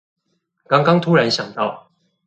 [0.67, 1.91] 剛剛突然想到